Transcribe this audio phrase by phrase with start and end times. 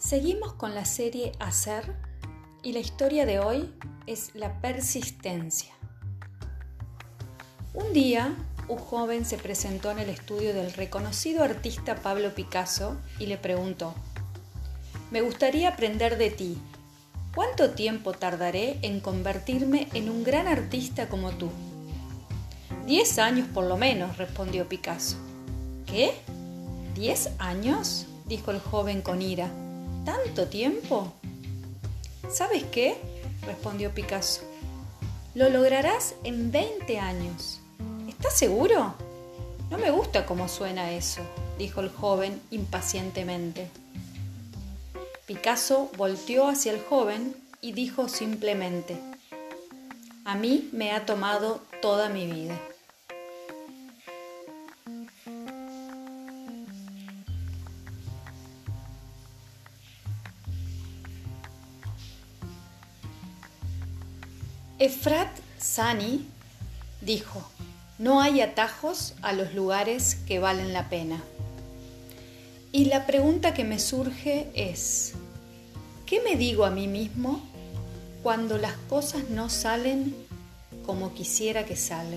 [0.00, 1.94] Seguimos con la serie Hacer
[2.62, 3.70] y la historia de hoy
[4.06, 5.74] es la persistencia.
[7.74, 8.34] Un día,
[8.68, 13.94] un joven se presentó en el estudio del reconocido artista Pablo Picasso y le preguntó,
[15.10, 16.56] me gustaría aprender de ti.
[17.34, 21.50] ¿Cuánto tiempo tardaré en convertirme en un gran artista como tú?
[22.86, 25.18] Diez años por lo menos, respondió Picasso.
[25.84, 26.14] ¿Qué?
[26.94, 28.06] ¿Diez años?
[28.26, 29.50] dijo el joven con ira.
[30.10, 31.12] ¿Tanto tiempo?
[32.28, 32.96] ¿Sabes qué?
[33.46, 34.42] respondió Picasso.
[35.36, 37.60] Lo lograrás en 20 años.
[38.08, 38.94] ¿Estás seguro?
[39.70, 41.20] No me gusta cómo suena eso,
[41.58, 43.68] dijo el joven impacientemente.
[45.26, 48.98] Picasso volteó hacia el joven y dijo simplemente,
[50.24, 52.60] a mí me ha tomado toda mi vida.
[64.80, 65.28] Efrat
[65.58, 66.26] Sani
[67.02, 67.46] dijo,
[67.98, 71.22] no hay atajos a los lugares que valen la pena.
[72.72, 75.12] Y la pregunta que me surge es,
[76.06, 77.42] ¿qué me digo a mí mismo
[78.22, 80.14] cuando las cosas no salen
[80.86, 82.16] como quisiera que salga?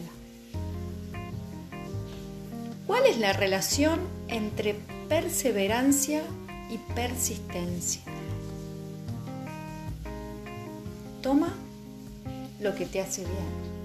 [2.88, 4.76] ¿Cuál es la relación entre
[5.10, 6.24] perseverancia
[6.72, 8.04] y persistencia?
[11.22, 11.54] Toma
[12.64, 13.83] lo que te hace bien.